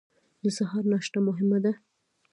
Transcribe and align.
د 0.43 0.45
سهار 0.57 0.83
ناشته 0.91 1.19
مهمه 1.27 1.59
ده 1.63 1.73